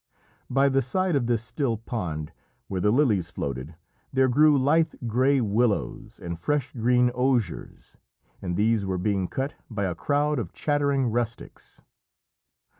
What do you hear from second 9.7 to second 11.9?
a crowd of chattering rustics.